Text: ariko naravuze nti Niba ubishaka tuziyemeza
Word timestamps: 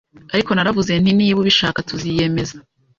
ariko 0.33 0.49
naravuze 0.53 0.91
nti 1.01 1.11
Niba 1.17 1.39
ubishaka 1.41 1.85
tuziyemeza 1.89 2.55